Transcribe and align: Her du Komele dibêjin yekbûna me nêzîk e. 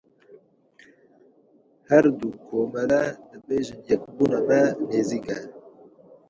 Her 1.87 2.05
du 2.17 2.29
Komele 2.45 3.01
dibêjin 3.29 3.79
yekbûna 3.87 4.39
me 4.47 4.59
nêzîk 4.89 5.27
e. 5.35 5.37